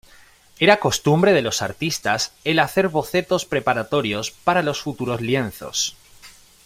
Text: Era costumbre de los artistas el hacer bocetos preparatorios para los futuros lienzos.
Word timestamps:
Era 0.57 0.79
costumbre 0.79 1.31
de 1.31 1.43
los 1.43 1.61
artistas 1.61 2.31
el 2.43 2.57
hacer 2.57 2.87
bocetos 2.87 3.45
preparatorios 3.45 4.31
para 4.31 4.63
los 4.63 4.81
futuros 4.81 5.21
lienzos. 5.21 5.95